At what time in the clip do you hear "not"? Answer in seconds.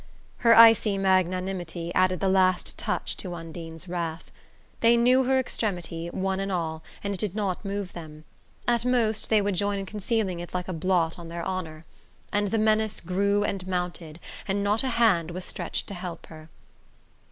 7.35-7.63, 14.63-14.83